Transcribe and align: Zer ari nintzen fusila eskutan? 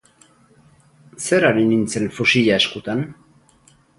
Zer 1.25 1.45
ari 1.51 1.67
nintzen 1.73 2.09
fusila 2.17 2.57
eskutan? 2.65 3.07